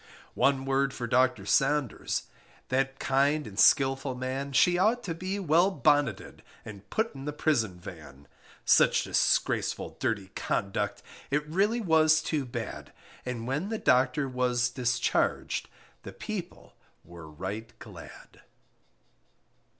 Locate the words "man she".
4.15-4.75